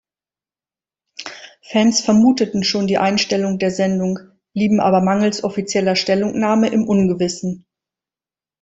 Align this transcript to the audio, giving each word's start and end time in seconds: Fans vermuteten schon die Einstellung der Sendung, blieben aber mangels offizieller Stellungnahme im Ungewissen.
Fans 1.61 2.01
vermuteten 2.01 2.63
schon 2.63 2.87
die 2.87 2.97
Einstellung 2.97 3.59
der 3.59 3.69
Sendung, 3.69 4.17
blieben 4.51 4.79
aber 4.79 4.99
mangels 4.99 5.43
offizieller 5.43 5.95
Stellungnahme 5.95 6.69
im 6.69 6.87
Ungewissen. 6.87 7.67